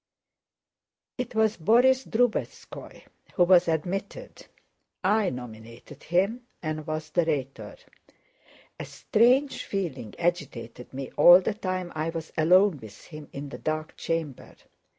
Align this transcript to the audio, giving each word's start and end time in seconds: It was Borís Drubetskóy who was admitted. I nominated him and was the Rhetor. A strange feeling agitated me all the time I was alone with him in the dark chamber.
It 1.19 1.35
was 1.35 1.57
Borís 1.57 2.07
Drubetskóy 2.09 3.03
who 3.35 3.43
was 3.43 3.67
admitted. 3.67 4.47
I 5.03 5.29
nominated 5.29 6.01
him 6.01 6.47
and 6.63 6.87
was 6.87 7.11
the 7.11 7.23
Rhetor. 7.23 7.75
A 8.79 8.85
strange 8.85 9.63
feeling 9.65 10.15
agitated 10.17 10.91
me 10.91 11.11
all 11.17 11.39
the 11.39 11.53
time 11.53 11.91
I 11.93 12.09
was 12.09 12.33
alone 12.35 12.79
with 12.79 12.99
him 13.05 13.29
in 13.31 13.49
the 13.49 13.59
dark 13.59 13.95
chamber. 13.95 14.55